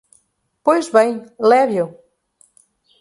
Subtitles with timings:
[0.65, 1.11] Pois bem,
[1.49, 1.87] leve-o.